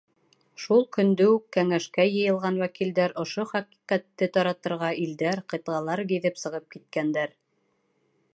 Шул 0.61 0.79
көндө 0.95 1.25
үк 1.33 1.43
кәңәшкә 1.57 2.05
йыйылған 2.13 2.57
вәкилдәр 2.63 3.13
ошо 3.25 3.45
хәҡиҡәтте 3.53 4.29
таратырға 4.39 4.91
илдәр, 5.05 5.45
ҡитғалар 5.55 6.05
гиҙеп 6.15 6.43
сығып 6.47 6.69
киткәндәр. 6.77 7.39